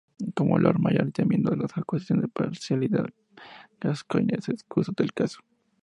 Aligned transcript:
Como 0.33 0.57
Lord 0.57 0.79
Mayor, 0.79 1.09
y 1.09 1.11
temiendo 1.11 1.55
las 1.55 1.77
acusaciones 1.77 2.23
de 2.23 2.29
parcialidad, 2.29 3.07
Gascoyne 3.79 4.41
se 4.41 4.51
excusó 4.51 4.93
del 4.97 5.13
caso. 5.13 5.41